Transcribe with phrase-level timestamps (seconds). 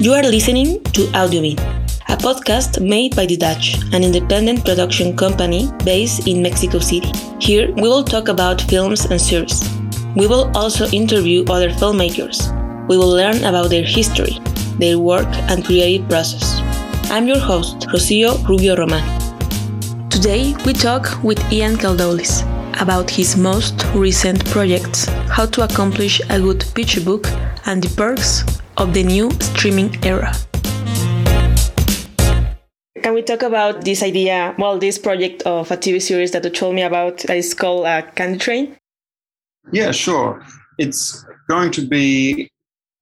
[0.00, 1.58] You are listening to Audiobean,
[2.08, 7.10] a podcast made by The Dutch, an independent production company based in Mexico City.
[7.40, 9.60] Here, we will talk about films and series.
[10.14, 12.38] We will also interview other filmmakers.
[12.86, 14.38] We will learn about their history,
[14.78, 16.60] their work, and creative process.
[17.10, 19.02] I'm your host, Rocio Rubio Roman.
[20.10, 22.44] Today, we talk with Ian Caldoulis
[22.80, 27.26] about his most recent projects, how to accomplish a good pitch book,
[27.66, 28.44] and the perks
[28.78, 30.32] of the new streaming era.
[33.02, 36.50] Can we talk about this idea, well, this project of a TV series that you
[36.50, 38.76] told me about that is called uh, Candy Train?
[39.72, 40.44] Yeah, sure.
[40.78, 42.50] It's going to be,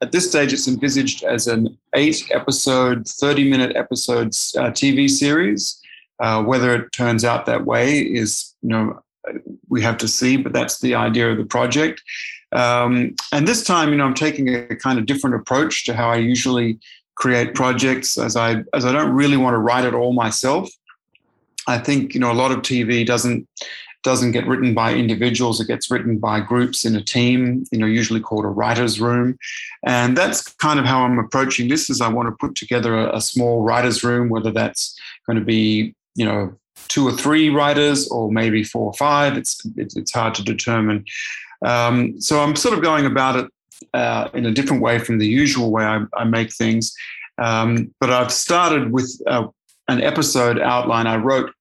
[0.01, 5.81] at this stage, it's envisaged as an eight episode, 30 minute episodes uh, TV series.
[6.19, 9.03] Uh, whether it turns out that way is, you know,
[9.69, 12.03] we have to see, but that's the idea of the project.
[12.53, 16.11] Um, and this time, you know, I'm taking a kind of different approach to how
[16.11, 16.79] I usually
[17.17, 20.71] create projects, as I as I don't really want to write it all myself.
[21.67, 23.49] I think you know a lot of TV doesn't
[24.05, 27.65] doesn't get written by individuals; it gets written by groups in a team.
[27.73, 29.37] You know, usually called a writers' room,
[29.85, 31.91] and that's kind of how I'm approaching this.
[31.91, 35.45] Is I want to put together a, a small writers' room, whether that's going to
[35.45, 36.55] be you know
[36.89, 39.37] two or three writers or maybe four or five.
[39.37, 41.05] It's it's, it's hard to determine.
[41.65, 43.51] Um, so I'm sort of going about it
[43.95, 46.95] uh, in a different way from the usual way I, I make things.
[47.39, 49.49] Um, but I've started with uh,
[49.89, 51.53] an episode outline I wrote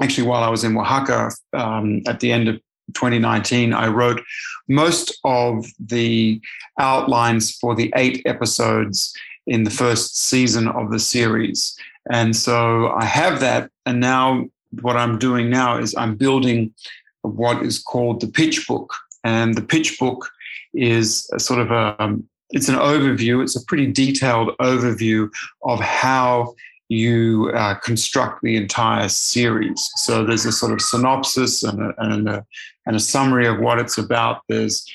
[0.00, 2.56] actually while I was in Oaxaca um, at the end of
[2.94, 3.72] 2019.
[3.72, 4.22] I wrote
[4.68, 6.40] most of the
[6.78, 11.76] outlines for the eight episodes in the first season of the series.
[12.10, 13.70] And so I have that.
[13.86, 14.46] And now
[14.80, 16.74] what I'm doing now is I'm building
[17.22, 18.94] what is called the pitch book.
[19.24, 20.30] And the pitch book
[20.74, 23.42] is a sort of a, um, it's an overview.
[23.42, 25.30] It's a pretty detailed overview
[25.62, 26.54] of how
[26.88, 29.90] you uh, construct the entire series.
[29.96, 32.46] So there's a sort of synopsis and a, and a,
[32.86, 34.42] and a summary of what it's about.
[34.48, 34.86] There's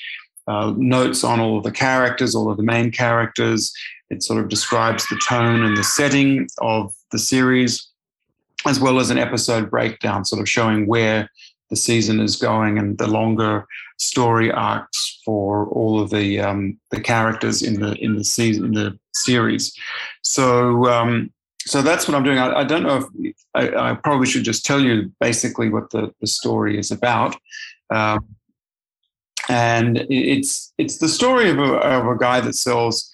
[0.46, 3.72] uh, notes on all of the characters, all of the main characters.
[4.10, 7.88] It sort of describes the tone and the setting of the series,
[8.66, 11.28] as well as an episode breakdown, sort of showing where
[11.70, 13.66] the season is going and the longer
[13.98, 18.72] story arcs for all of the um, the characters in the in the season in
[18.72, 19.74] the series.
[20.22, 22.38] So um, so that's what I'm doing.
[22.38, 26.12] I, I don't know if I, I, probably should just tell you basically what the,
[26.20, 27.36] the story is about.
[27.90, 28.24] Um,
[29.48, 33.10] and it's it's the story of a, of a guy that sells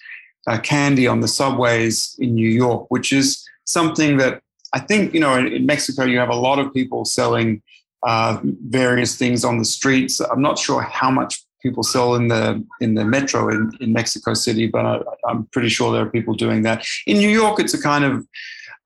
[0.47, 4.41] uh, candy on the subways in New York, which is something that
[4.73, 7.61] I think you know in, in Mexico you have a lot of people selling
[8.03, 10.19] uh, various things on the streets.
[10.19, 14.33] I'm not sure how much people sell in the in the metro in, in Mexico
[14.33, 16.85] City, but I, am pretty sure there are people doing that.
[17.05, 18.27] In New York, it's a kind of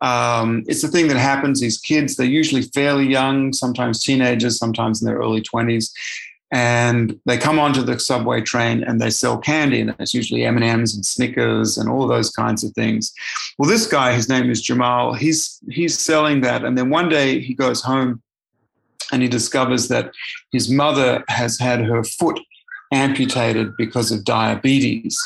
[0.02, 1.60] um, it's a thing that happens.
[1.60, 5.92] These kids, they're usually fairly young, sometimes teenagers, sometimes in their early 20s,
[6.52, 10.96] and they come onto the subway train and they sell candy and it's usually m&ms
[10.96, 13.14] and snickers and all those kinds of things
[13.58, 17.40] well this guy his name is jamal he's he's selling that and then one day
[17.40, 18.22] he goes home
[19.12, 20.12] and he discovers that
[20.52, 22.40] his mother has had her foot
[22.94, 25.18] amputated because of diabetes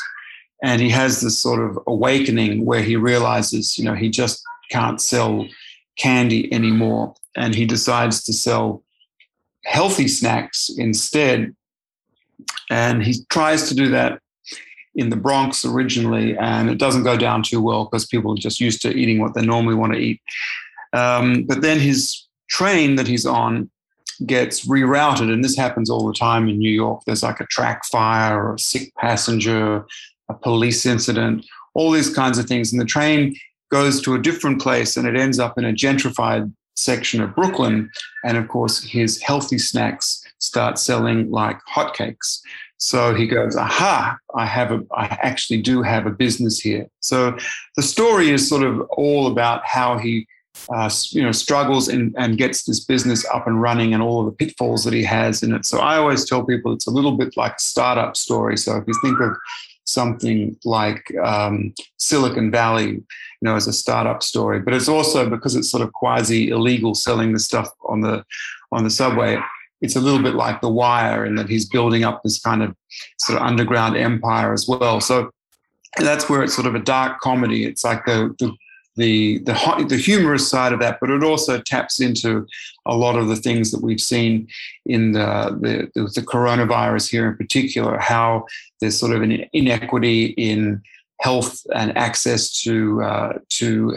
[0.62, 5.00] and he has this sort of awakening where he realizes you know he just can't
[5.00, 5.46] sell
[5.98, 8.82] candy anymore and he decides to sell
[9.66, 11.54] healthy snacks instead.
[12.70, 14.20] And he tries to do that
[14.94, 18.60] in the Bronx originally, and it doesn't go down too well because people are just
[18.60, 20.20] used to eating what they normally want to eat.
[20.94, 23.70] Um, but then his train that he's on
[24.24, 27.02] gets rerouted, and this happens all the time in New York.
[27.04, 29.84] There's like a track fire or a sick passenger,
[30.28, 32.72] a police incident, all these kinds of things.
[32.72, 33.36] And the train
[33.70, 37.90] goes to a different place and it ends up in a gentrified section of Brooklyn.
[38.24, 42.40] And of course, his healthy snacks start selling like hotcakes.
[42.78, 46.86] So he goes, aha, I have a, I actually do have a business here.
[47.00, 47.36] So
[47.76, 50.26] the story is sort of all about how he,
[50.70, 54.26] uh, you know, struggles and, and gets this business up and running and all of
[54.26, 55.64] the pitfalls that he has in it.
[55.64, 58.56] So I always tell people it's a little bit like a startup story.
[58.56, 59.36] So if you think of
[59.84, 63.04] something like um, Silicon Valley, you
[63.42, 64.60] know, as a startup story.
[64.60, 68.24] But it's also because it's sort of quasi illegal selling the stuff on the
[68.72, 69.38] on the subway.
[69.80, 72.74] It's a little bit like The Wire in that he's building up this kind of
[73.18, 75.00] sort of underground empire as well.
[75.00, 75.30] So
[75.98, 77.64] that's where it's sort of a dark comedy.
[77.64, 78.52] It's like the, the
[78.96, 82.46] the the the humorous side of that, but it also taps into
[82.86, 84.48] a lot of the things that we've seen
[84.84, 87.98] in the the, the coronavirus here in particular.
[87.98, 88.46] How
[88.80, 90.82] there's sort of an inequity in
[91.20, 93.96] health and access to uh, to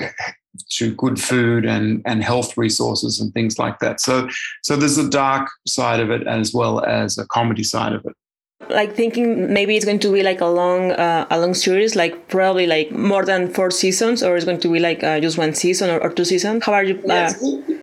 [0.69, 4.01] to good food and and health resources and things like that.
[4.01, 4.29] So
[4.63, 8.15] so there's a dark side of it as well as a comedy side of it
[8.67, 12.27] like thinking maybe it's going to be like a long uh, a long series like
[12.27, 15.53] probably like more than four seasons or it's going to be like uh, just one
[15.53, 16.63] season or, or, two seasons.
[16.65, 17.31] How are you uh...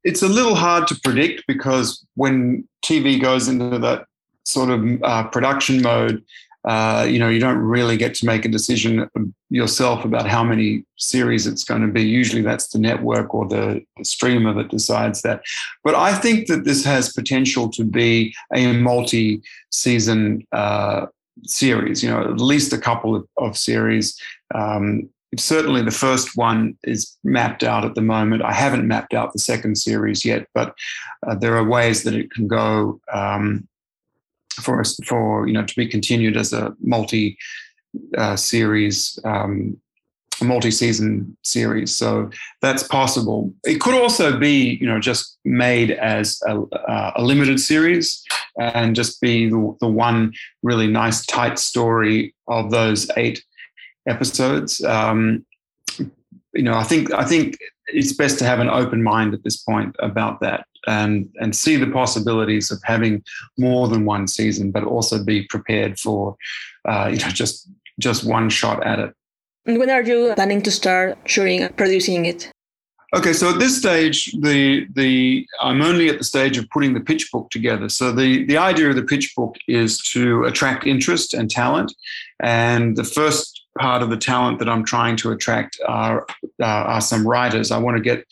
[0.05, 4.06] it's a little hard to predict because when tv goes into that
[4.44, 6.23] sort of uh, production mode
[6.66, 9.08] uh, you know, you don't really get to make a decision
[9.50, 12.02] yourself about how many series it's going to be.
[12.02, 15.42] Usually that's the network or the, the streamer that decides that.
[15.84, 21.06] But I think that this has potential to be a multi season uh,
[21.44, 24.20] series, you know, at least a couple of, of series.
[24.52, 28.42] Um, certainly the first one is mapped out at the moment.
[28.42, 30.74] I haven't mapped out the second series yet, but
[31.26, 33.00] uh, there are ways that it can go.
[33.12, 33.68] Um,
[34.62, 37.36] for us for you know to be continued as a multi
[38.16, 39.76] uh, series um,
[40.42, 41.96] multi-season series.
[41.96, 42.28] So
[42.60, 43.54] that's possible.
[43.64, 48.22] It could also be you know just made as a, uh, a limited series
[48.60, 50.32] and just be the, the, one
[50.62, 53.44] really nice tight story of those eight
[54.06, 54.82] episodes.
[54.84, 55.44] Um,
[56.56, 57.58] you know i think i think
[57.88, 61.76] it's best to have an open mind at this point about that and and see
[61.76, 63.22] the possibilities of having
[63.58, 66.36] more than one season, but also be prepared for
[66.88, 67.68] uh, you know just
[67.98, 69.14] just one shot at it.
[69.66, 72.50] And when are you planning to start shooting producing it?
[73.14, 77.00] Okay, so at this stage, the the I'm only at the stage of putting the
[77.00, 77.88] pitch book together.
[77.88, 81.94] So the the idea of the pitch book is to attract interest and talent,
[82.40, 86.26] and the first part of the talent that I'm trying to attract are
[86.61, 87.70] uh, are some writers.
[87.70, 88.26] I want to get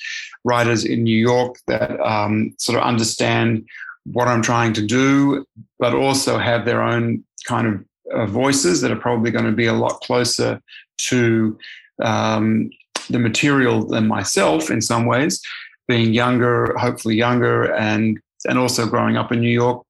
[0.44, 3.66] writers in New York that um, sort of understand
[4.04, 5.46] what I'm trying to do,
[5.78, 9.66] but also have their own kind of uh, voices that are probably going to be
[9.66, 10.60] a lot closer
[10.96, 11.58] to
[12.02, 12.70] um,
[13.10, 15.40] the material than myself in some ways.
[15.86, 18.18] Being younger, hopefully younger, and
[18.48, 19.84] and also growing up in New York,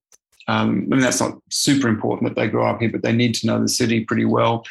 [0.46, 3.35] um, I mean, that's not super important that they grow up here, but they need
[3.37, 4.64] to know the city pretty well.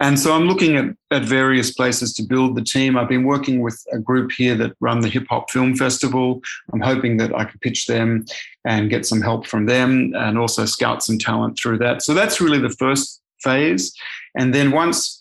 [0.00, 2.96] And so I'm looking at, at various places to build the team.
[2.96, 6.40] I've been working with a group here that run the Hip Hop Film Festival.
[6.72, 8.24] I'm hoping that I can pitch them
[8.64, 12.02] and get some help from them and also scout some talent through that.
[12.02, 13.94] So that's really the first phase.
[14.36, 15.19] And then once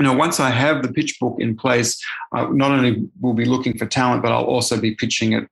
[0.00, 2.02] you know, once I have the pitch book in place,
[2.34, 5.48] uh, not only will be looking for talent, but I'll also be pitching it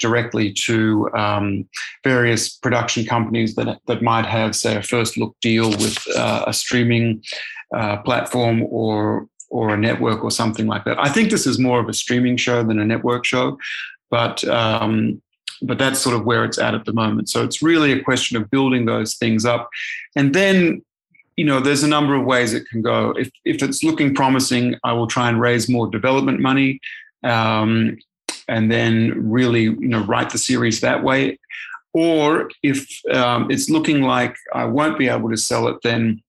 [0.00, 1.66] directly to um,
[2.04, 6.52] various production companies that that might have, say, a first look deal with uh, a
[6.52, 7.22] streaming
[7.74, 10.98] uh, platform or or a network or something like that.
[10.98, 13.56] I think this is more of a streaming show than a network show,
[14.10, 15.22] but um,
[15.62, 17.30] but that's sort of where it's at at the moment.
[17.30, 19.70] So it's really a question of building those things up,
[20.14, 20.82] and then
[21.36, 23.10] you know, there's a number of ways it can go.
[23.10, 26.80] If if it's looking promising, I will try and raise more development money,
[27.22, 27.98] um,
[28.48, 31.38] and then really, you know, write the series that way.
[31.92, 36.22] Or if um, it's looking like I won't be able to sell it, then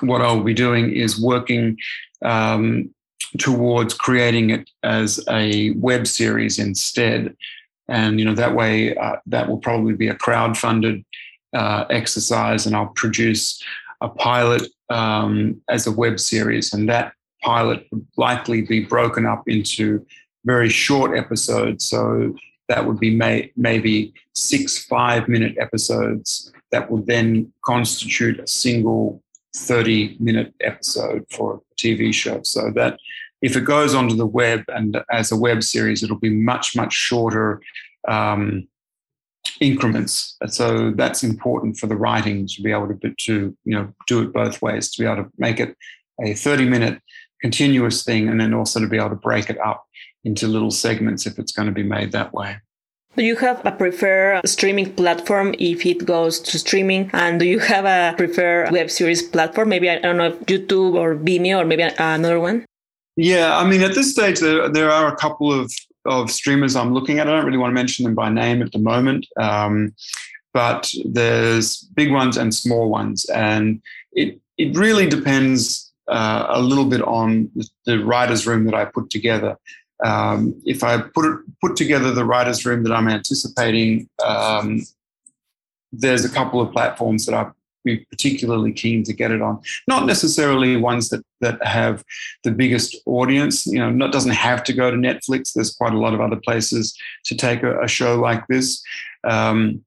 [0.00, 1.78] what I'll be doing is working
[2.22, 2.90] um,
[3.38, 7.36] towards creating it as a web series instead.
[7.88, 11.04] And you know that way, uh, that will probably be a crowd-funded
[11.52, 13.62] uh, exercise, and I'll produce
[14.02, 19.48] a pilot um, as a web series, and that pilot would likely be broken up
[19.48, 20.04] into
[20.44, 21.86] very short episodes.
[21.86, 22.34] So
[22.68, 29.22] that would be may, maybe six five minute episodes that would then constitute a single
[29.54, 32.40] 30 minute episode for a TV show.
[32.42, 32.98] So that
[33.42, 36.92] if it goes onto the web and as a web series, it'll be much, much
[36.92, 37.60] shorter
[38.08, 38.66] um,
[39.60, 40.36] increments.
[40.46, 44.32] So that's important for the writing to be able to, to you know do it
[44.32, 45.76] both ways, to be able to make it
[46.20, 47.00] a 30 minute
[47.40, 49.84] continuous thing and then also to be able to break it up
[50.24, 52.56] into little segments if it's going to be made that way.
[53.14, 57.10] Do you have a preferred streaming platform if it goes to streaming?
[57.12, 59.68] And do you have a preferred web series platform?
[59.68, 62.64] Maybe, I don't know, YouTube or Vimeo or maybe another one?
[63.16, 65.70] Yeah, I mean, at this stage, there, there are a couple of
[66.04, 67.28] of streamers I'm looking at.
[67.28, 69.94] I don't really want to mention them by name at the moment, um,
[70.52, 73.80] but there's big ones and small ones, and
[74.12, 77.50] it it really depends uh, a little bit on
[77.86, 79.56] the writers' room that I put together.
[80.04, 84.82] Um, if I put put together the writers' room that I'm anticipating, um,
[85.92, 87.50] there's a couple of platforms that I
[87.84, 89.60] be particularly keen to get it on.
[89.88, 92.04] Not necessarily ones that that have
[92.44, 93.66] the biggest audience.
[93.66, 95.52] You know, not doesn't have to go to Netflix.
[95.52, 98.82] There's quite a lot of other places to take a, a show like this,
[99.24, 99.84] um,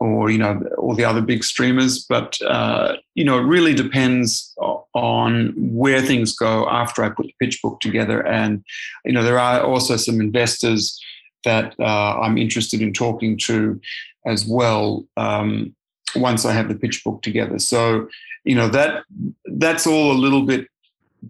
[0.00, 2.04] or you know, all the other big streamers.
[2.08, 4.54] But uh, you know, it really depends
[4.94, 8.24] on where things go after I put the pitch book together.
[8.26, 8.64] And,
[9.04, 11.00] you know, there are also some investors
[11.44, 13.80] that uh, I'm interested in talking to
[14.24, 15.74] as well um,
[16.16, 17.58] once I have the pitch book together.
[17.58, 18.08] So,
[18.44, 19.04] you know, that
[19.46, 20.66] that's all a little bit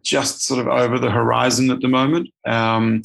[0.03, 2.29] just sort of over the horizon at the moment.
[2.47, 3.03] Um,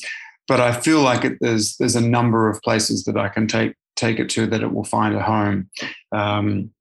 [0.47, 3.75] but I feel like it, there's there's a number of places that I can take
[3.95, 5.69] take it to that it will find a home.
[6.11, 6.71] Um,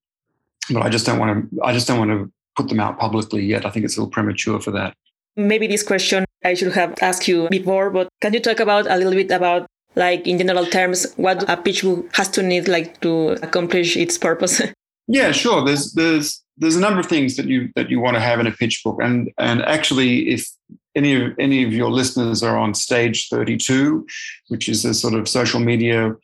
[0.70, 1.62] but I just don't want to.
[1.62, 3.66] I just don't want to put them out publicly yet.
[3.66, 4.94] I think it's a little premature for that.
[5.36, 8.96] Maybe this question I should have asked you before, but can you talk about a
[8.96, 13.00] little bit about like in general terms what a pitch book has to need like
[13.00, 14.62] to accomplish its purpose?
[15.08, 15.64] yeah, sure.
[15.64, 18.46] There's there's there's a number of things that you that you want to have in
[18.46, 20.46] a pitch book, and and actually, if
[20.94, 24.06] any of any of your listeners are on Stage 32,
[24.48, 26.14] which is a sort of social media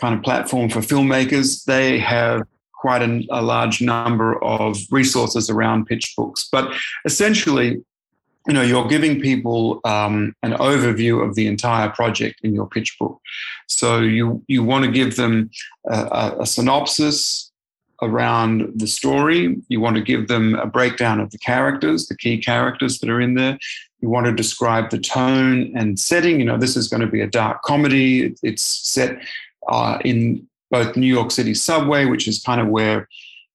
[0.00, 5.86] kind of platform for filmmakers, they have quite a, a large number of resources around
[5.86, 6.48] pitch books.
[6.50, 6.74] But
[7.04, 7.80] essentially,
[8.48, 12.96] you know you're giving people um, an overview of the entire project in your pitch
[12.98, 13.20] book
[13.68, 15.50] so you you want to give them
[15.86, 17.52] a, a, synopsis
[18.02, 22.38] around the story you want to give them a breakdown of the characters the key
[22.38, 23.58] characters that are in there
[24.00, 27.20] you want to describe the tone and setting you know this is going to be
[27.20, 29.18] a dark comedy it's set
[29.68, 33.08] uh, in both New York City subway, which is kind of where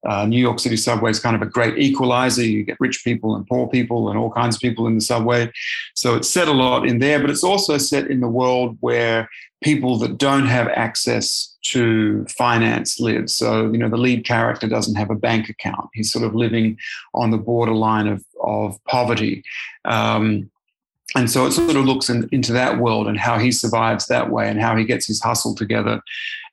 [0.08, 2.44] uh, New York City subway is kind of a great equalizer.
[2.44, 5.52] You get rich people and poor people and all kinds of people in the subway.
[5.96, 9.30] So it's set a lot in there, but it's also set in the world where
[9.62, 13.30] people that don't have access to finance live.
[13.30, 15.90] So, you know, the lead character doesn't have a bank account.
[15.94, 16.78] He's sort of living
[17.14, 19.44] on the borderline of, of poverty.
[19.86, 20.50] Um,
[21.16, 24.30] and so it sort of looks in, into that world and how he survives that
[24.30, 26.02] way and how he gets his hustle together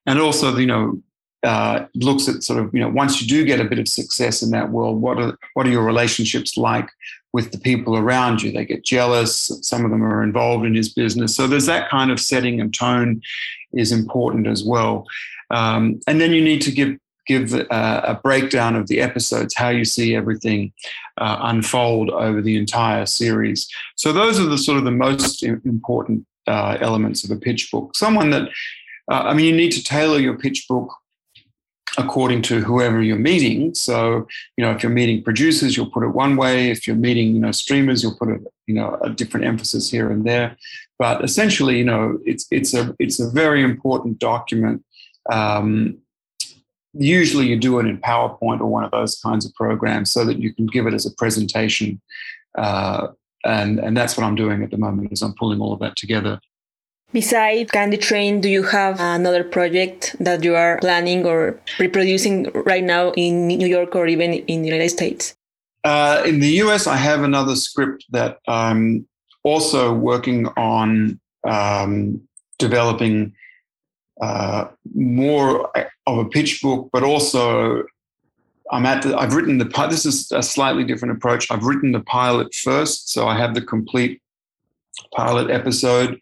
[0.06, 1.00] and also you know
[1.42, 4.42] uh, looks at sort of you know once you do get a bit of success
[4.42, 6.88] in that world what are what are your relationships like
[7.32, 10.92] with the people around you they get jealous some of them are involved in his
[10.92, 13.20] business so there's that kind of setting and tone
[13.72, 15.06] is important as well
[15.50, 16.96] um, and then you need to give
[17.26, 20.72] give a, uh, a breakdown of the episodes how you see everything
[21.18, 26.24] uh, unfold over the entire series so those are the sort of the most important
[26.46, 28.48] uh, elements of a pitch book someone that
[29.10, 30.92] uh, I mean, you need to tailor your pitch book
[31.98, 33.74] according to whoever you're meeting.
[33.74, 36.70] So, you know, if you're meeting producers, you'll put it one way.
[36.70, 40.10] If you're meeting, you know, streamers, you'll put a, you know, a different emphasis here
[40.10, 40.56] and there.
[40.98, 44.84] But essentially, you know, it's it's a it's a very important document.
[45.30, 45.98] Um,
[46.94, 50.38] usually, you do it in PowerPoint or one of those kinds of programs so that
[50.38, 52.00] you can give it as a presentation.
[52.56, 53.08] Uh,
[53.44, 55.96] and and that's what I'm doing at the moment is I'm pulling all of that
[55.96, 56.40] together.
[57.12, 62.82] Besides Candy Train, do you have another project that you are planning or reproducing right
[62.82, 65.34] now in New York or even in the United States?
[65.84, 69.06] Uh, in the US, I have another script that I'm
[69.46, 72.20] also working on um,
[72.58, 73.32] developing
[74.20, 75.70] uh, more
[76.06, 77.84] of a pitch book, but also
[78.72, 81.50] I'm at the, I've written the this is a slightly different approach.
[81.50, 84.20] I've written the pilot first, so I have the complete
[85.14, 86.18] pilot episode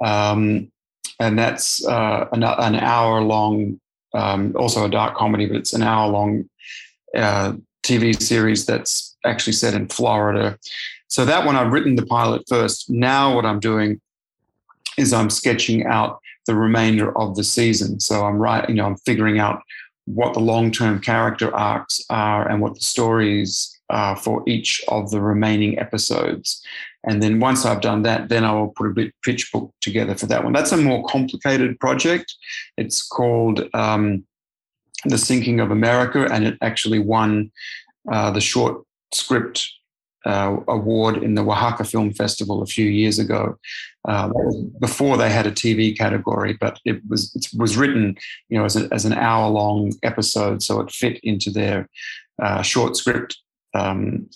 [0.00, 0.70] um,
[1.18, 3.80] and that's uh, an, an, hour long,
[4.14, 6.48] um, also a dark comedy, but it's an hour long
[7.16, 10.58] uh, TV series that's actually set in Florida.
[11.10, 12.88] So that one I've written the pilot first.
[12.88, 14.00] Now what I'm doing
[14.96, 17.98] is I'm sketching out the remainder of the season.
[17.98, 19.60] So I'm right, you know, I'm figuring out
[20.04, 25.20] what the long-term character arcs are and what the stories are for each of the
[25.20, 26.64] remaining episodes.
[27.02, 30.14] And then once I've done that, then I will put a bit pitch book together
[30.14, 30.52] for that one.
[30.52, 32.32] That's a more complicated project.
[32.76, 34.24] It's called um,
[35.06, 37.50] The Sinking of America, and it actually won
[38.10, 39.66] uh, the short script
[40.26, 43.56] uh, award in the Oaxaca Film Festival a few years ago.
[44.08, 44.30] Uh,
[44.80, 48.16] before they had a TV category, but it was it was written,
[48.48, 51.86] you know, as, a, as an hour long episode, so it fit into their
[52.42, 53.36] uh, short script
[53.74, 54.26] um,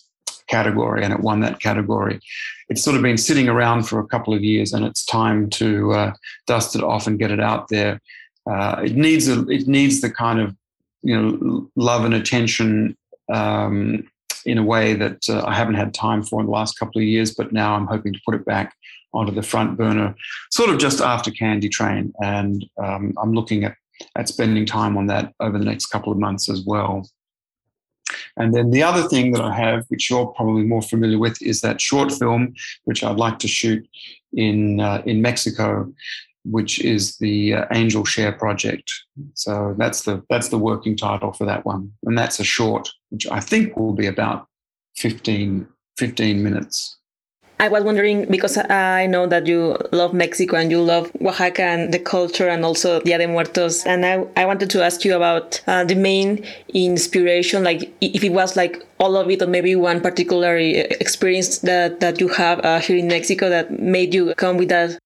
[0.48, 2.20] category and it won that category.
[2.68, 5.92] It's sort of been sitting around for a couple of years and it's time to
[5.92, 6.12] uh,
[6.46, 8.00] dust it off and get it out there.
[8.50, 10.54] Uh, it needs a, it needs the kind of
[11.02, 12.96] you know love and attention
[13.32, 14.06] um,
[14.46, 17.06] in a way that uh, I haven't had time for in the last couple of
[17.06, 18.74] years, but now I'm hoping to put it back
[19.12, 20.14] onto the front burner,
[20.50, 23.76] sort of just after Candy Train, and um, I'm looking at
[24.16, 27.08] at spending time on that over the next couple of months as well.
[28.36, 31.60] And then the other thing that I have, which you're probably more familiar with, is
[31.60, 33.86] that short film, which I'd like to shoot
[34.32, 35.92] in uh, in Mexico,
[36.44, 38.90] which is the uh, Angel Share Project.
[39.34, 43.26] So that's the that's the working title for that one, and that's a short, which
[43.30, 44.46] I think will be about
[44.96, 46.98] 15 15 minutes.
[47.60, 51.94] I was wondering because I know that you love Mexico and you love Oaxaca and
[51.94, 53.86] the culture and also Dia de Muertos.
[53.86, 58.32] And I, I wanted to ask you about uh, the main inspiration, like if it
[58.32, 62.80] was like all of it or maybe one particular experience that, that you have uh,
[62.80, 64.98] here in Mexico that made you come with that.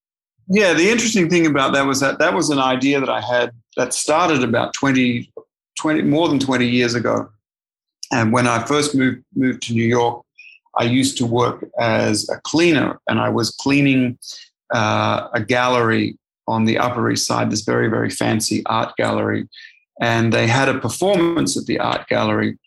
[0.51, 3.51] Yeah, the interesting thing about that was that that was an idea that I had
[3.77, 5.31] that started about 20,
[5.79, 7.29] 20 more than 20 years ago.
[8.11, 10.25] And when I first moved, moved to New York,
[10.79, 14.19] I used to work as a cleaner, and I was cleaning
[14.73, 19.47] uh, a gallery on the Upper East Side, this very, very fancy art gallery.
[20.01, 22.59] And they had a performance at the art gallery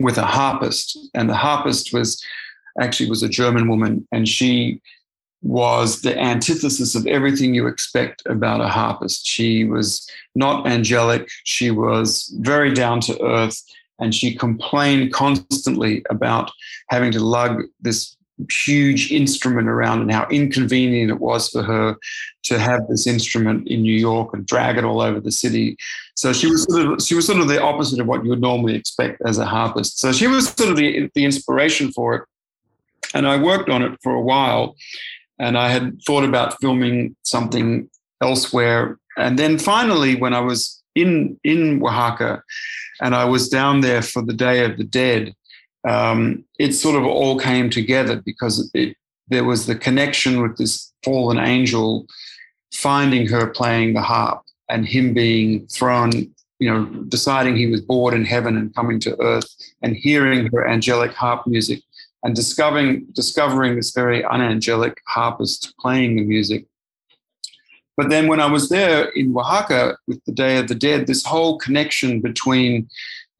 [0.00, 0.98] with a harpist.
[1.14, 2.22] And the harpist was
[2.80, 4.80] actually was a German woman, and she
[5.46, 9.24] was the antithesis of everything you expect about a harpist.
[9.24, 11.28] She was not angelic.
[11.44, 13.62] She was very down to earth
[14.00, 16.50] and she complained constantly about
[16.90, 18.16] having to lug this
[18.50, 21.96] huge instrument around and how inconvenient it was for her
[22.42, 25.76] to have this instrument in New York and drag it all over the city.
[26.16, 28.40] So she was sort of she was sort of the opposite of what you would
[28.40, 30.00] normally expect as a harpist.
[30.00, 32.22] So she was sort of the, the inspiration for it.
[33.14, 34.76] And I worked on it for a while
[35.38, 37.88] and I had thought about filming something
[38.20, 38.98] elsewhere.
[39.16, 42.42] And then finally, when I was in in Oaxaca,
[43.00, 45.34] and I was down there for the Day of the Dead.
[45.86, 48.96] Um, it sort of all came together because it,
[49.28, 52.06] there was the connection with this fallen angel,
[52.72, 56.10] finding her playing the harp, and him being thrown,
[56.58, 59.48] you know, deciding he was bored in heaven and coming to earth,
[59.82, 61.82] and hearing her angelic harp music,
[62.26, 66.66] and discovering discovering this very unangelic harpist playing the music
[67.96, 71.24] but then when I was there in Oaxaca with the Day of the Dead, this
[71.24, 72.88] whole connection between,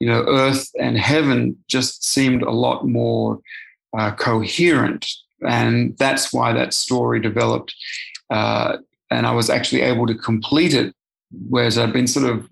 [0.01, 3.41] you know, earth and heaven just seemed a lot more
[3.97, 5.07] uh, coherent.
[5.47, 7.75] And that's why that story developed.
[8.31, 8.79] Uh,
[9.11, 10.95] and I was actually able to complete it,
[11.49, 12.49] whereas I'd been sort of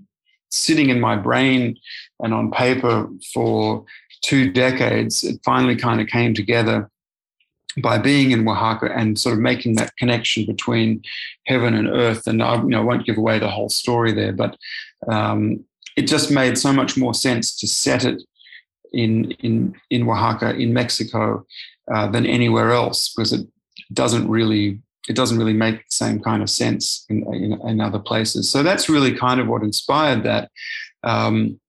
[0.51, 1.77] sitting in my brain
[2.20, 3.85] and on paper for
[4.25, 5.23] two decades.
[5.23, 6.91] It finally kind of came together
[7.83, 11.03] by being in Oaxaca and sort of making that connection between
[11.47, 12.27] heaven and earth.
[12.27, 14.57] And I you know, won't give away the whole story there, but
[15.09, 15.65] um,
[15.97, 18.23] it just made so much more sense to set it
[18.93, 21.45] in in in Oaxaca in Mexico
[21.93, 23.47] uh, than anywhere else because it
[23.93, 27.99] doesn't really it doesn't really make the same kind of sense in, in, in other
[27.99, 28.51] places.
[28.51, 30.51] So that's really kind of what inspired that.
[31.03, 31.61] Um,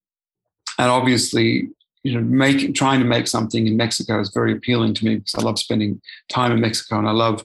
[0.78, 1.70] and obviously,
[2.06, 5.34] you know, making trying to make something in Mexico is very appealing to me because
[5.34, 7.44] I love spending time in Mexico and I love,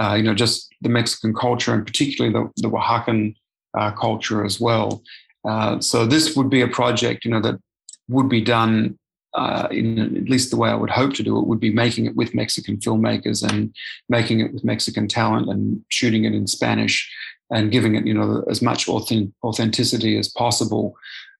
[0.00, 3.36] uh, you know, just the Mexican culture and particularly the, the Oaxacan
[3.78, 5.04] uh, culture as well.
[5.48, 7.60] Uh, so this would be a project, you know, that
[8.08, 8.98] would be done
[9.34, 12.06] uh, in at least the way I would hope to do it would be making
[12.06, 13.72] it with Mexican filmmakers and
[14.08, 17.08] making it with Mexican talent and shooting it in Spanish
[17.50, 20.96] and giving it, you know, as much authentic, authenticity as possible.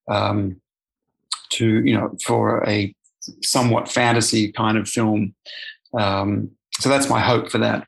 [0.08, 0.60] Um,
[1.52, 2.94] to you know for a
[3.42, 5.34] somewhat fantasy kind of film.
[5.98, 7.86] Um, so that's my hope for that.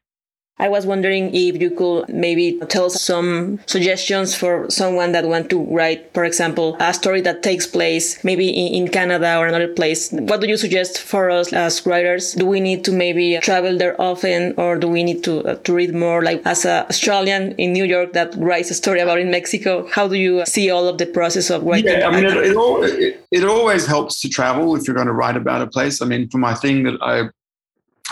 [0.56, 5.60] I was wondering if you could maybe tell some suggestions for someone that want to
[5.64, 10.12] write, for example, a story that takes place maybe in, Canada or another place.
[10.12, 12.34] What do you suggest for us as writers?
[12.34, 15.74] Do we need to maybe travel there often, or do we need to uh, to
[15.74, 16.22] read more?
[16.22, 20.06] Like as an Australian in New York that writes a story about in Mexico, how
[20.06, 21.98] do you see all of the process of writing?
[21.98, 25.12] Yeah, I mean, it, all, it, it always helps to travel if you're going to
[25.12, 26.00] write about a place.
[26.00, 27.30] I mean, for my thing that I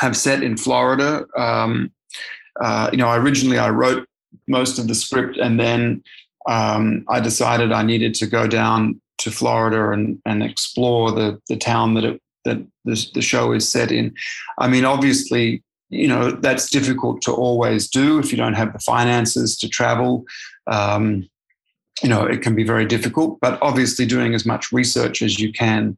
[0.01, 1.25] have set in Florida.
[1.37, 1.93] Um,
[2.63, 4.07] uh, you know, originally I wrote
[4.47, 6.03] most of the script and then
[6.49, 11.57] um, I decided I needed to go down to Florida and, and explore the, the
[11.57, 14.15] town that it, that the, the show is set in.
[14.59, 18.79] I mean, obviously, you know, that's difficult to always do if you don't have the
[18.79, 20.25] finances to travel.
[20.67, 21.29] Um,
[22.03, 25.53] you know, it can be very difficult, but obviously doing as much research as you
[25.53, 25.97] can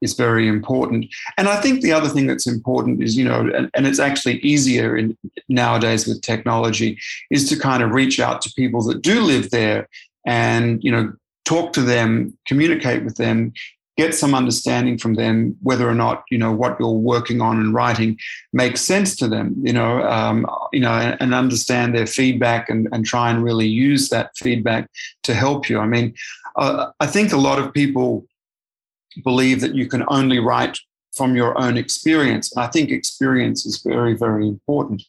[0.00, 1.06] is very important.
[1.36, 4.38] And I think the other thing that's important is, you know, and, and, it's actually
[4.38, 5.16] easier in
[5.48, 6.98] nowadays with technology,
[7.30, 9.88] is to kind of reach out to people that do live there
[10.26, 11.12] and, you know,
[11.44, 13.52] talk to them, communicate with them,
[14.00, 17.74] get some understanding from them whether or not you know what you're working on and
[17.74, 18.18] writing
[18.54, 22.88] makes sense to them you know um, you know and, and, understand their feedback and,
[22.92, 24.88] and try and really use that feedback
[25.22, 26.14] to help you i mean
[26.56, 28.24] uh, i think a lot of people
[29.24, 30.78] believe that you can only write
[31.14, 32.52] from your own experience.
[32.54, 35.02] And I think experience is very, very important.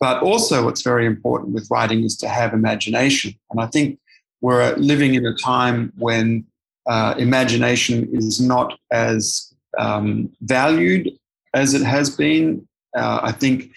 [0.00, 3.34] But also, what's very important with writing is to have imagination.
[3.50, 3.98] And I think
[4.40, 6.44] we're living in a time when
[6.86, 11.10] uh, imagination is not as um, valued
[11.54, 12.66] as it has been.
[12.96, 13.70] Uh, I think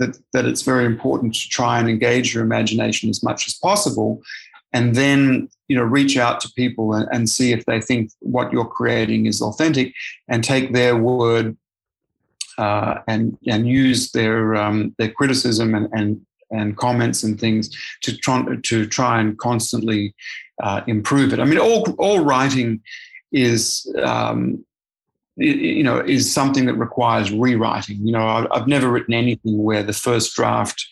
[0.00, 4.20] that, that it's very important to try and engage your imagination as much as possible
[4.72, 8.52] and then you know reach out to people and, and see if they think what
[8.52, 9.94] you're creating is authentic
[10.28, 11.56] and take their word
[12.58, 17.70] uh, and and use their um, their criticism and, and and comments and things
[18.02, 20.14] to try to try and constantly
[20.62, 21.40] uh, improve it.
[21.40, 22.82] I mean, all all writing
[23.30, 24.64] is um,
[25.36, 28.04] you know is something that requires rewriting.
[28.04, 30.84] You know, I've, I've never written anything where the first draft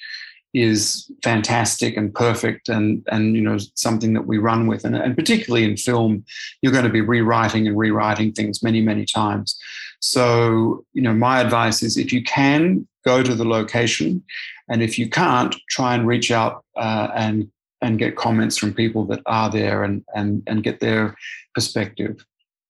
[0.57, 5.15] is fantastic and perfect and and you know something that we run with and, and
[5.15, 6.25] particularly in film
[6.63, 9.55] you're going to be rewriting and rewriting things many many times
[10.01, 14.25] so you know my advice is if you can go to the location
[14.71, 17.51] and if you can't try and reach out uh, and
[17.83, 21.15] and get comments from people that are there and and and get their
[21.55, 22.25] perspective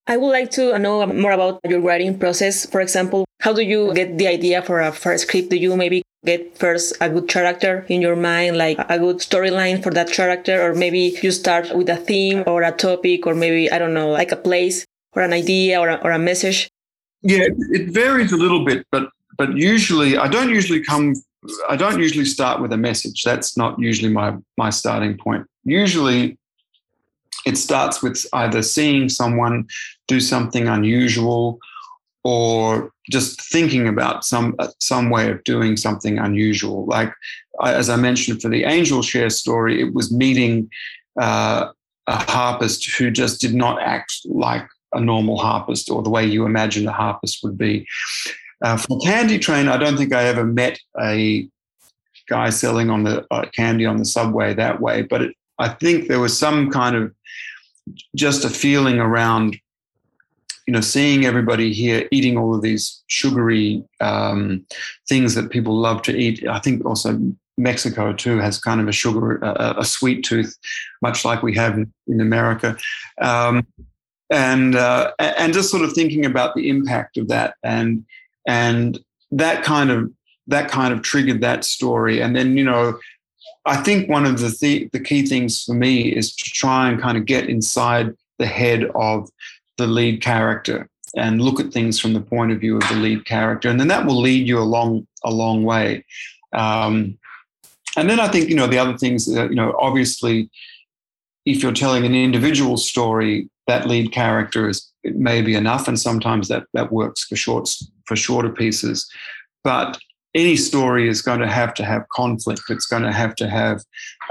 [0.09, 2.65] I would like to know more about your writing process.
[2.65, 5.51] For example, how do you get the idea for a first script?
[5.51, 9.83] Do you maybe get first a good character in your mind, like a good storyline
[9.83, 13.71] for that character, or maybe you start with a theme or a topic, or maybe,
[13.71, 16.69] I don't know, like a place or an idea or a, or a message?
[17.23, 21.15] Yeah, it varies a little bit, but but usually I don't usually come
[21.69, 23.23] I don't usually start with a message.
[23.23, 25.47] That's not usually my my starting point.
[25.65, 26.39] Usually
[27.45, 29.67] it starts with either seeing someone
[30.09, 31.59] do something unusual
[32.27, 36.85] or just thinking about some some way of doing something unusual.
[36.87, 37.13] Like
[37.63, 40.69] as I mentioned for the angel share story, it was meeting
[41.21, 41.69] uh,
[42.09, 46.45] a harpist who just did not act like a normal harpist or the way you
[46.45, 47.87] imagine a harpist would be.
[48.61, 51.49] Uh, for Candy Train, I don't think I ever met a
[52.29, 56.09] guy selling on the uh, candy on the subway that way, but it, I think
[56.09, 57.15] there was some kind of
[58.17, 59.57] just a feeling around
[60.67, 64.67] you know, seeing everybody here eating all of these sugary um,
[65.09, 66.47] things that people love to eat.
[66.49, 67.19] I think also
[67.57, 70.57] Mexico too has kind of a sugar, a, a sweet tooth,
[71.03, 72.77] much like we have in, America.
[73.21, 73.67] Um,
[74.31, 78.05] and uh, and just sort of thinking about the impact of that, and
[78.49, 78.99] and
[79.31, 80.11] that kind of
[80.49, 82.21] that kind of triggered that story.
[82.21, 82.99] And then you know,
[83.67, 87.01] I think one of the th- the key things for me is to try and
[87.01, 89.31] kind of get inside the head of
[89.77, 93.25] the lead character and look at things from the point of view of the lead
[93.25, 96.05] character, and then that will lead you a long a long way.
[96.53, 97.19] Um,
[97.97, 100.51] and then I think you know the other things that, you know obviously
[101.47, 106.49] if you're telling an individual story, that lead character is may be enough, and sometimes
[106.49, 109.09] that that works for shorts for shorter pieces.
[109.65, 109.99] But
[110.35, 112.63] any story is going to have to have conflict.
[112.69, 113.83] It's going to have to have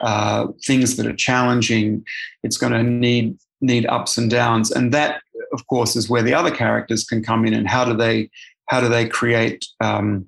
[0.04, 2.06] uh, things that are challenging.
[2.44, 5.22] It's going to need need ups and downs, and that
[5.54, 8.30] of course, is where the other characters can come in and how do they
[8.68, 10.28] how do they create um,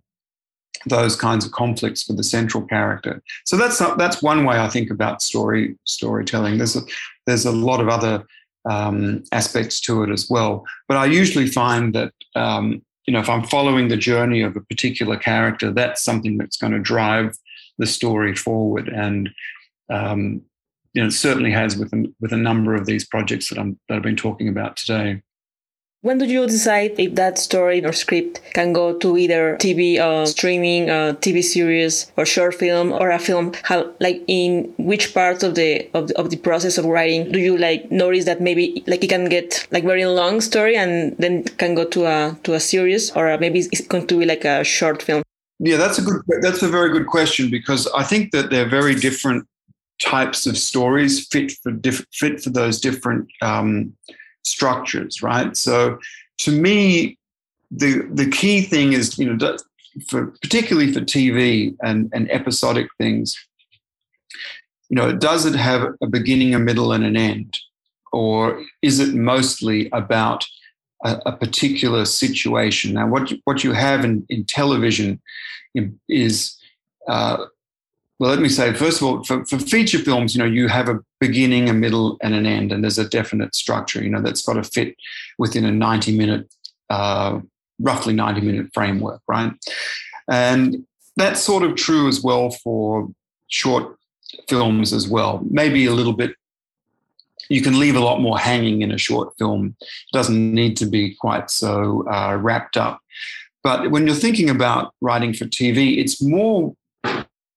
[0.86, 3.22] those kinds of conflicts for the central character.
[3.46, 6.58] So that's not, that's one way I think about story storytelling.
[6.58, 6.82] There's a,
[7.26, 8.24] there's a lot of other
[8.70, 10.66] um, aspects to it as well.
[10.88, 14.62] But I usually find that um, you know if I'm following the journey of a
[14.62, 17.38] particular character, that's something that's going to drive
[17.78, 18.88] the story forward.
[18.90, 19.30] And
[19.90, 20.42] um,
[20.94, 23.80] you know, it certainly has with a, with a number of these projects that, I'm,
[23.88, 25.22] that I've been talking about today.
[26.02, 30.28] When do you decide if that story or script can go to either TV, uh,
[30.28, 33.54] streaming, uh, TV series, or short film, or a film?
[33.64, 37.40] How, like, in which part of the, of the of the process of writing do
[37.40, 41.44] you like notice that maybe like it can get like very long story and then
[41.58, 44.64] can go to a to a series, or maybe it's going to be like a
[44.64, 45.24] short film?
[45.60, 46.22] Yeah, that's a good.
[46.42, 49.48] That's a very good question because I think that they're very different
[50.02, 53.94] types of stories fit for diff- fit for those different um,
[54.44, 55.56] structures, right?
[55.56, 56.00] So,
[56.40, 57.18] to me,
[57.72, 59.58] the the key thing is you know
[60.08, 63.38] for particularly for TV and and episodic things,
[64.90, 67.58] you know, does it have a beginning, a middle, and an end,
[68.14, 70.46] or is it mostly about
[71.04, 72.94] a, a particular situation?
[72.94, 75.20] Now, what you, what you have in in television
[76.08, 76.58] is
[77.08, 77.46] uh,
[78.20, 80.90] well, let me say, first of all, for, for feature films, you know, you have
[80.90, 84.42] a beginning, a middle, and an end, and there's a definite structure, you know, that's
[84.42, 84.96] got to fit
[85.38, 86.52] within a 90 minute,
[86.90, 87.40] uh,
[87.80, 89.52] roughly 90 minute framework, right?
[90.30, 93.08] And that's sort of true as well for
[93.50, 93.98] short
[94.50, 95.46] films as well.
[95.50, 96.36] Maybe a little bit,
[97.50, 99.76] you can leave a lot more hanging in a short film.
[99.80, 103.00] It doesn't need to be quite so uh, wrapped up.
[103.64, 106.76] But when you're thinking about writing for TV, it's more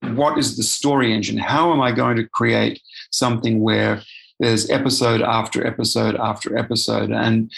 [0.02, 1.38] what is the story engine?
[1.38, 4.02] How am I going to create something where
[4.38, 7.10] there's episode after episode after episode?
[7.10, 7.52] And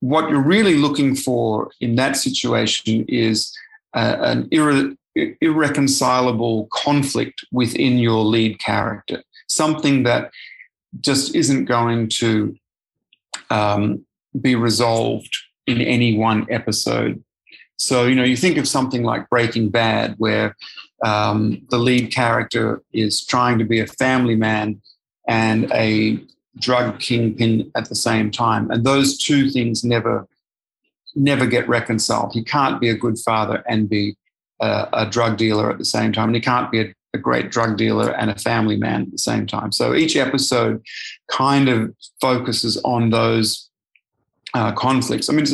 [0.00, 3.56] what you're really looking for in that situation is
[3.94, 4.96] uh, an irre-
[5.40, 10.30] irreconcilable conflict within your lead character, something that
[11.00, 12.56] just isn't going to
[13.50, 14.04] um,
[14.40, 17.22] be resolved in any one episode.
[17.76, 20.56] So, you know, you think of something like Breaking Bad, where
[21.04, 24.80] um, the lead character is trying to be a family man
[25.28, 26.18] and a
[26.58, 28.70] drug kingpin at the same time.
[28.70, 30.26] And those two things never,
[31.14, 32.32] never get reconciled.
[32.32, 34.16] He can't be a good father and be
[34.60, 36.28] a, a drug dealer at the same time.
[36.28, 39.18] And he can't be a, a great drug dealer and a family man at the
[39.18, 39.70] same time.
[39.70, 40.82] So each episode
[41.30, 43.68] kind of focuses on those
[44.54, 45.28] uh, conflicts.
[45.28, 45.46] I mean,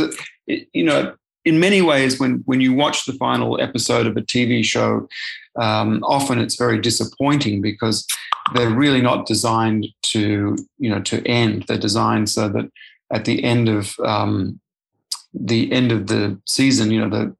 [0.47, 4.23] it, you know, in many ways, when when you watch the final episode of a
[4.23, 5.09] TV show,
[5.61, 8.07] um, often it's very disappointing because
[8.55, 11.65] they're really not designed to you know to end.
[11.67, 12.71] They're designed so that
[13.13, 14.61] at the end of um,
[15.35, 17.37] the end of the season, you know the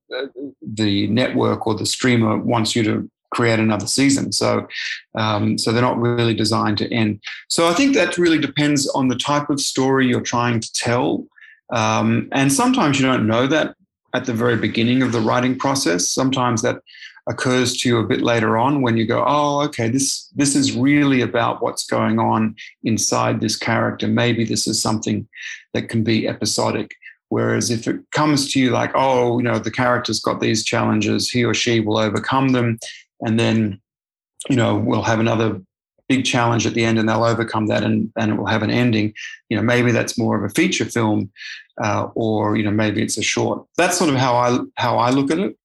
[0.63, 4.31] the network or the streamer wants you to create another season.
[4.31, 4.69] So,
[5.15, 7.21] um, so they're not really designed to end.
[7.49, 11.27] So I think that really depends on the type of story you're trying to tell.
[11.73, 13.75] Um, and sometimes you don't know that
[14.15, 16.09] at the very beginning of the writing process.
[16.09, 16.81] Sometimes that
[17.29, 20.77] occurs to you a bit later on when you go, oh, okay, this this is
[20.77, 24.09] really about what's going on inside this character.
[24.09, 25.29] Maybe this is something
[25.73, 26.95] that can be episodic.
[27.29, 31.31] Whereas if it comes to you like, oh, you know, the character's got these challenges,
[31.31, 32.79] he or she will overcome them,
[33.21, 33.81] and then,
[34.51, 35.61] you know, we'll have another
[36.15, 38.71] big challenge at the end and they'll overcome that and, and it will have an
[38.71, 39.15] ending.
[39.49, 41.31] You know, maybe that's more of a feature film
[41.83, 43.67] uh, or, you know, maybe it's a short.
[43.79, 45.57] That's sort of how I how I look at it.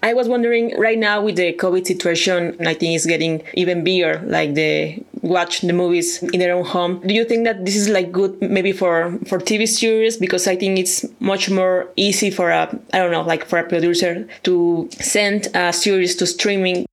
[0.00, 4.22] I was wondering right now with the COVID situation, I think it's getting even bigger,
[4.26, 6.92] like the watch the movies in their own home.
[7.04, 10.16] Do you think that this is like good maybe for for TV series?
[10.16, 13.68] Because I think it's much more easy for a I don't know, like for a
[13.68, 14.12] producer
[14.44, 16.86] to send a series to streaming.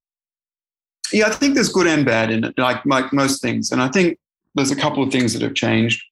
[1.12, 3.72] Yeah, I think there's good and bad in it, like like most things.
[3.72, 4.18] And I think
[4.56, 6.04] there's a couple of things that have changed.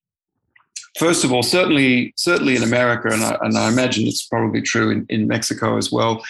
[1.00, 4.92] First of all, certainly certainly in America, and I, and I imagine it's probably true
[4.92, 6.24] in, in Mexico as well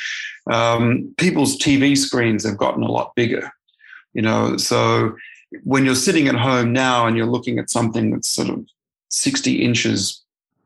[0.52, 3.52] um, people's TV screens have gotten a lot bigger.
[4.14, 5.16] You know, so
[5.64, 8.66] when you're sitting at home now and you're looking at something that's sort of
[9.10, 10.22] 60 inches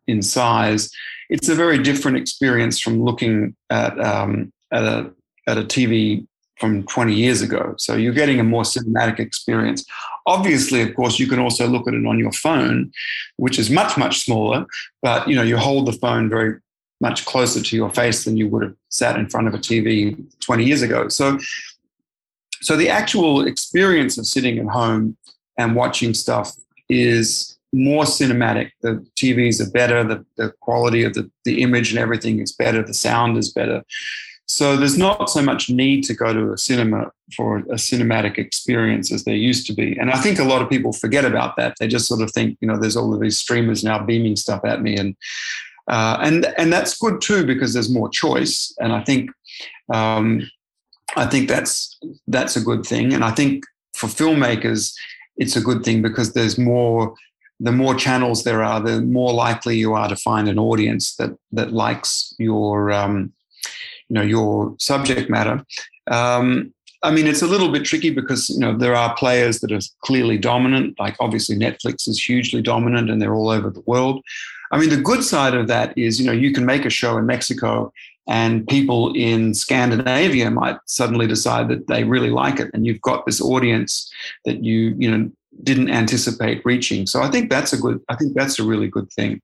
[0.08, 0.90] in size,
[1.30, 5.12] it's a very different experience from looking at um, at a
[5.48, 6.26] at a TV
[6.60, 7.76] from 20 years ago.
[7.78, 9.86] So you're getting a more cinematic experience.
[10.26, 12.92] Obviously, of course, you can also look at it on your phone,
[13.38, 14.66] which is much much smaller.
[15.02, 16.60] But you know, you hold the phone very
[17.00, 20.18] much closer to your face than you would have sat in front of a TV
[20.40, 21.08] 20 years ago.
[21.10, 21.38] So,
[22.62, 25.16] so the actual experience of sitting at home
[25.58, 26.56] and watching stuff
[26.90, 28.72] is more cinematic.
[28.82, 32.82] The TVs are better, the, the quality of the, the image and everything is better,
[32.82, 33.84] the sound is better.
[34.50, 39.12] So there's not so much need to go to a cinema for a cinematic experience
[39.12, 39.98] as there used to be.
[40.00, 41.76] And I think a lot of people forget about that.
[41.80, 44.64] They just sort of think, you know, there's all of these streamers now beaming stuff
[44.64, 45.16] at me and
[45.88, 49.32] uh, and and that's good too because there's more choice, and I think
[49.94, 50.50] um,
[51.16, 54.94] I think that's that's a good thing, and I think for filmmakers
[55.38, 57.16] it's a good thing because there's more
[57.60, 61.32] the more channels there are, the more likely you are to find an audience that
[61.54, 63.32] that likes your um,
[64.10, 65.64] you know your subject matter.
[66.10, 69.72] Um, I mean, it's a little bit tricky because you know there are players that
[69.72, 71.00] are clearly dominant.
[71.00, 74.24] Like obviously, Netflix is hugely dominant, and they're all over the world.
[74.72, 77.18] I mean, the good side of that is, you know, you can make a show
[77.18, 77.92] in Mexico
[78.28, 82.70] and people in Scandinavia might suddenly decide that they really like it.
[82.74, 84.12] And you've got this audience
[84.44, 85.32] that you, you know,
[85.64, 87.08] didn't anticipate reaching.
[87.08, 89.42] So I think that's a good, I think that's a really good thing.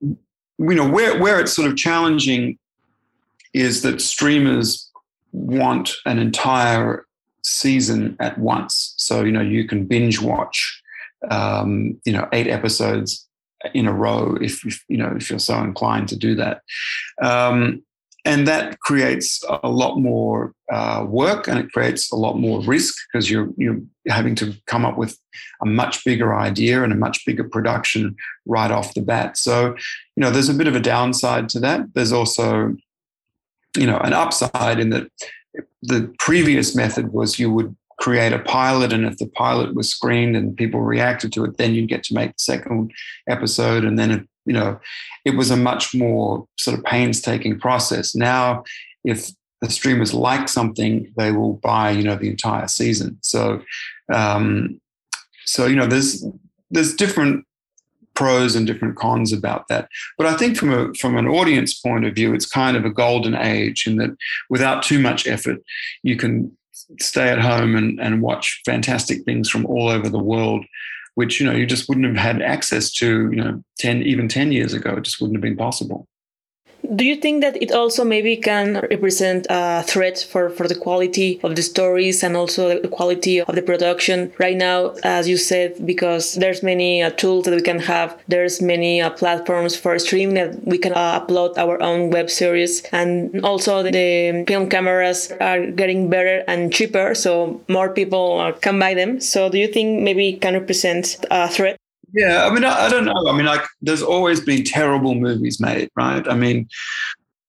[0.00, 0.18] You
[0.58, 2.58] know, where, where it's sort of challenging
[3.54, 4.90] is that streamers
[5.32, 7.06] want an entire
[7.42, 8.94] season at once.
[8.96, 10.82] So, you know, you can binge watch,
[11.30, 13.26] um, you know, eight episodes
[13.74, 16.62] in a row if, if, you know if you're so inclined to do that.
[17.22, 17.82] Um,
[18.24, 22.94] and that creates a lot more uh, work and it creates a lot more risk
[23.12, 25.18] because you're you're having to come up with
[25.60, 28.14] a much bigger idea and a much bigger production
[28.46, 29.36] right off the bat.
[29.36, 29.74] So
[30.16, 31.94] you know there's a bit of a downside to that.
[31.94, 32.76] There's also
[33.76, 35.08] you know an upside in that
[35.82, 40.34] the previous method was you would create a pilot and if the pilot was screened
[40.34, 42.90] and people reacted to it then you'd get to make the second
[43.28, 43.84] episode.
[43.84, 44.80] And then you know
[45.24, 48.14] it was a much more sort of painstaking process.
[48.14, 48.64] Now
[49.04, 49.30] if
[49.60, 53.18] the streamers like something they will buy you know the entire season.
[53.22, 53.62] So
[54.12, 54.80] um
[55.44, 56.24] so you know there's
[56.70, 57.44] there's different
[58.14, 59.88] pros and different cons about that.
[60.18, 62.90] But I think from a from an audience point of view, it's kind of a
[62.90, 64.10] golden age in that
[64.50, 65.58] without too much effort,
[66.02, 66.56] you can
[67.00, 70.64] stay at home and, and watch fantastic things from all over the world,
[71.14, 74.52] which you know you just wouldn't have had access to, you know, 10 even 10
[74.52, 74.96] years ago.
[74.96, 76.06] It just wouldn't have been possible.
[76.94, 81.40] Do you think that it also maybe can represent a threat for, for the quality
[81.42, 84.30] of the stories and also the quality of the production?
[84.38, 88.60] Right now, as you said, because there's many uh, tools that we can have, there's
[88.60, 93.42] many uh, platforms for streaming that we can uh, upload our own web series, and
[93.42, 98.92] also the film cameras are getting better and cheaper, so more people uh, can buy
[98.92, 99.18] them.
[99.18, 101.81] So, do you think maybe it can represent a threat?
[102.12, 103.26] Yeah, I mean, I, I, don't know.
[103.26, 106.26] I mean, like, there's always been terrible movies made, right?
[106.28, 106.68] I mean,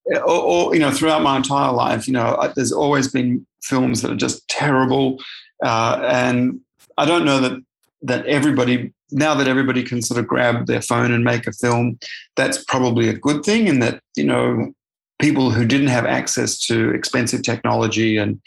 [0.06, 4.12] or, or you know, throughout my entire life, you know, there's always been films that
[4.12, 5.22] are just terrible,
[5.64, 6.60] uh, and
[6.98, 7.62] I don't know that
[8.04, 12.00] that everybody now that everybody can sort of grab their phone and make a film,
[12.36, 14.74] that's probably a good thing, in that you know,
[15.20, 18.42] people who didn't have access to expensive technology and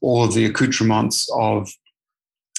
[0.00, 1.70] all of the accoutrements of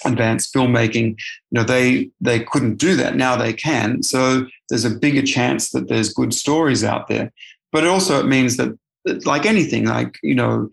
[0.06, 3.16] advanced filmmaking, you know, they they couldn't do that.
[3.16, 4.04] Now they can.
[4.04, 7.32] So there's a bigger chance that there's good stories out there.
[7.72, 8.78] But also it means that,
[9.26, 10.70] like anything, like you know,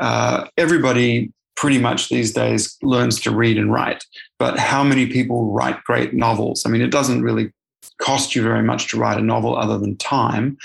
[0.00, 4.04] uh, everybody pretty much these days learns to read and write.
[4.38, 6.64] But how many people write great novels?
[6.64, 7.52] I mean, it doesn't really
[8.00, 10.56] cost you very much to write a novel other than time.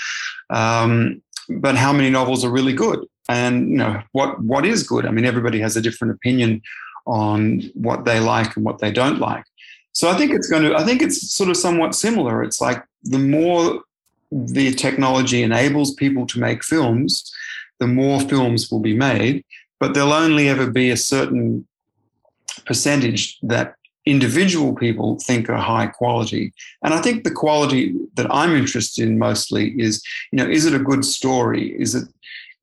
[0.50, 3.06] Um, but how many novels are really good?
[3.28, 5.04] And you know what what is good?
[5.04, 6.62] I mean, everybody has a different opinion
[7.06, 9.44] on what they like and what they don't like.
[9.92, 12.42] So I think it's going to, I think it's sort of somewhat similar.
[12.42, 13.82] It's like the more
[14.30, 17.32] the technology enables people to make films,
[17.78, 19.44] the more films will be made,
[19.78, 21.66] but there'll only ever be a certain
[22.66, 23.74] percentage that
[24.06, 26.52] individual people think are high quality.
[26.82, 30.74] And I think the quality that I'm interested in mostly is, you know, is it
[30.74, 31.78] a good story?
[31.80, 32.08] Is it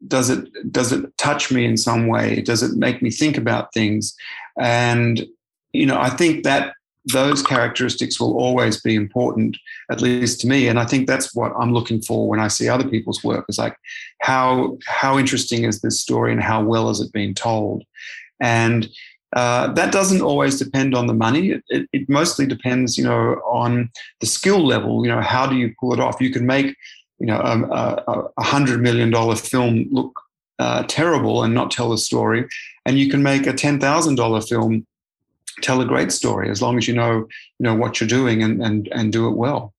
[0.07, 3.73] does it does it touch me in some way does it make me think about
[3.73, 4.15] things
[4.59, 5.25] and
[5.71, 6.73] you know i think that
[7.11, 9.57] those characteristics will always be important
[9.91, 12.69] at least to me and i think that's what i'm looking for when i see
[12.69, 13.75] other people's work is like
[14.21, 17.83] how how interesting is this story and how well is it being told
[18.39, 18.89] and
[19.35, 21.51] uh, that doesn't always depend on the money.
[21.51, 23.89] It, it, it, mostly depends, you know, on
[24.19, 25.03] the skill level.
[25.03, 26.21] You know, how do you pull it off?
[26.21, 26.75] You can make
[27.19, 30.19] you know, um, a, a hundred million dollar film look
[30.59, 32.47] uh, terrible and not tell a story,
[32.85, 34.85] and you can make a ten thousand dollar film
[35.61, 37.27] tell a great story as long as you know you
[37.59, 39.73] know what you're doing and and and do it well.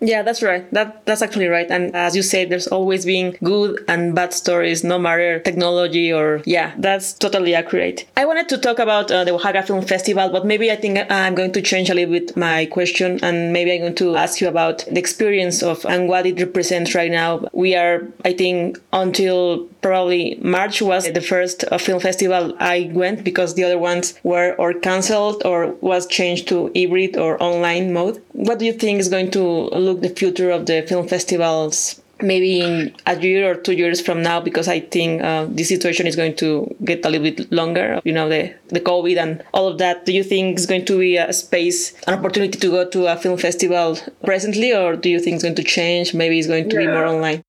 [0.00, 0.70] Yeah, that's right.
[0.72, 1.68] That that's actually right.
[1.68, 6.40] And as you said, there's always been good and bad stories, no matter technology or
[6.44, 8.06] yeah, that's totally accurate.
[8.16, 11.34] I wanted to talk about uh, the Oaxaca Film Festival, but maybe I think I'm
[11.34, 14.46] going to change a little bit my question, and maybe I'm going to ask you
[14.46, 17.48] about the experience of and what it represents right now.
[17.52, 23.24] We are, I think, until probably March was the first uh, film festival I went
[23.24, 28.22] because the other ones were or cancelled or was changed to hybrid or online mode.
[28.38, 32.60] What do you think is going to look the future of the film festivals maybe
[32.60, 34.38] in a year or two years from now?
[34.40, 36.48] Because i think uh, this situation is going to
[36.84, 40.06] get a little bit longer you know the, the covid and all of that.
[40.06, 43.16] Do you think it's going to be a space an opportunity to go to a
[43.16, 46.14] film festival presently or do you think it's going to change?
[46.14, 46.86] Maybe it's going to yeah.
[46.86, 47.42] be more online?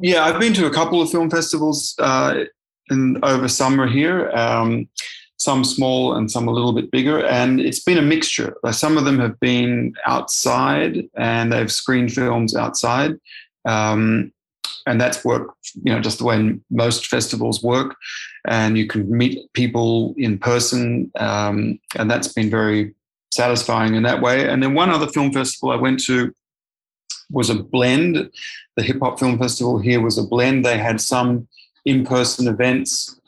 [0.00, 2.44] Yeah i've been to a couple of film festivals uh,
[2.90, 4.30] in over summer here.
[4.30, 4.88] Um,
[5.38, 7.24] some small and some a little bit bigger.
[7.24, 8.56] And it's been a mixture.
[8.72, 13.16] Some of them have been outside and they've screened films outside.
[13.64, 14.32] Um,
[14.86, 17.96] and that's worked, you know, just the way most festivals work.
[18.46, 21.10] And you can meet people in person.
[21.16, 22.94] Um, and that's been very
[23.32, 24.48] satisfying in that way.
[24.48, 26.32] And then one other film festival I went to
[27.30, 28.30] was a blend.
[28.76, 30.64] The Hip Hop Film Festival here was a blend.
[30.64, 31.48] They had some
[31.84, 33.20] in person events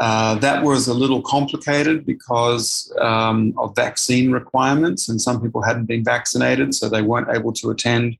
[0.00, 5.84] uh, that was a little complicated because um, of vaccine requirements, and some people hadn't
[5.84, 8.16] been vaccinated, so they weren't able to attend.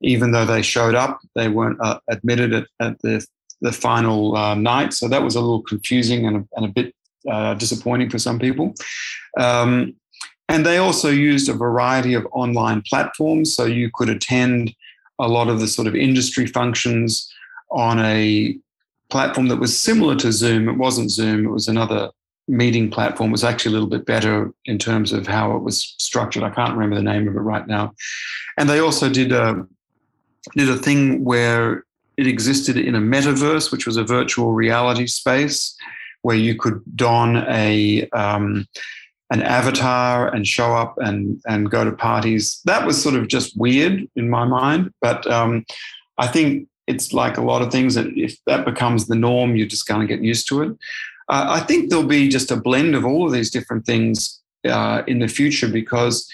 [0.00, 3.24] Even though they showed up, they weren't uh, admitted at, at, the,
[3.60, 4.92] the final uh, night.
[4.92, 6.92] So that was a little confusing and a, and a bit
[7.30, 8.74] uh, disappointing for some people.
[9.38, 9.94] Um,
[10.48, 14.74] and they also used a variety of online platforms, so you could attend
[15.20, 17.32] a lot of the sort of industry functions
[17.70, 18.58] on a
[19.12, 20.68] platform that was similar to Zoom.
[20.68, 22.10] It wasn't Zoom, it was another
[22.48, 23.28] meeting platform.
[23.30, 26.42] It was actually a little bit better in terms of how it was structured.
[26.42, 27.92] I can't remember the name of it right now.
[28.58, 29.66] And they also did a
[30.56, 31.84] did a thing where
[32.16, 35.76] it existed in a metaverse, which was a virtual reality space
[36.22, 38.66] where you could don a um,
[39.30, 42.60] an avatar and show up and and go to parties.
[42.64, 44.90] That was sort of just weird in my mind.
[45.00, 45.64] But um,
[46.16, 49.66] I think it's like a lot of things And if that becomes the norm, you're
[49.66, 50.72] just going to get used to it.
[51.28, 55.02] Uh, I think there'll be just a blend of all of these different things uh,
[55.06, 56.30] in the future because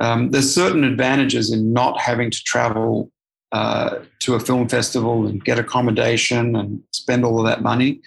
[0.00, 3.10] um, there's certain advantages in not having to travel
[3.52, 8.00] uh, to a film festival and get accommodation and spend all of that money.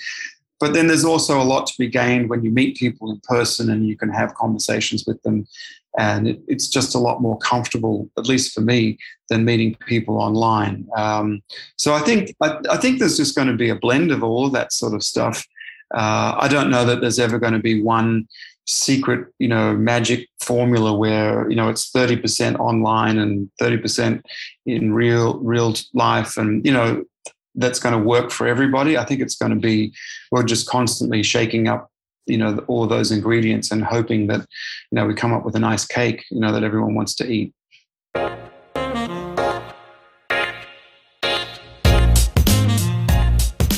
[0.59, 3.69] But then there's also a lot to be gained when you meet people in person
[3.69, 5.45] and you can have conversations with them.
[5.97, 8.97] And it, it's just a lot more comfortable, at least for me,
[9.29, 10.87] than meeting people online.
[10.97, 11.41] Um,
[11.77, 14.45] so I think I, I, think there's just going to be a blend of all
[14.45, 15.45] of that sort of stuff.
[15.93, 18.27] Uh, I don't know that there's ever going to be one
[18.65, 24.25] secret, you know, magic formula where you know it's thirty percent online and thirty percent
[24.65, 27.03] in real real life, and you know
[27.55, 28.97] that's going to work for everybody.
[28.97, 29.93] I think it's going to be
[30.31, 31.91] we're just constantly shaking up,
[32.25, 34.41] you know, all those ingredients and hoping that
[34.91, 37.27] you know we come up with a nice cake, you know, that everyone wants to
[37.27, 37.53] eat.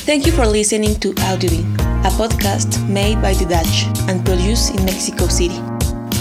[0.06, 4.84] Thank you for listening to Audiobean a podcast made by the Dutch and produced in
[4.84, 5.58] Mexico City,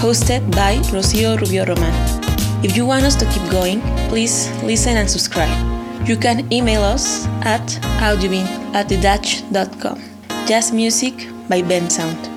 [0.01, 1.93] hosted by Rocio Rubio Roman.
[2.65, 5.53] If you want us to keep going, please listen and subscribe.
[6.07, 7.61] You can email us at
[8.01, 10.01] audiobean at thedutch.com.
[10.47, 11.13] Jazz music
[11.47, 12.34] by Bensound.